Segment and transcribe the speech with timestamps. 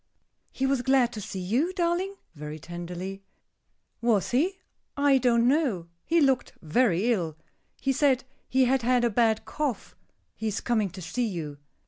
[0.51, 3.21] "He was glad to see you, darling?" very tenderly.
[4.01, 4.57] "Was he?
[4.97, 5.89] I don't know.
[6.07, 7.37] He looked very ill.
[7.79, 9.95] He said he had had a bad cough.
[10.33, 11.59] He is coming to see you."